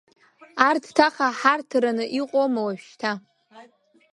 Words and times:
Арҭ 0.67 0.85
ҭаха 0.95 1.27
ҳарҭараны 1.39 2.05
иҟоума 2.19 2.61
уажәшьҭа? 2.65 3.11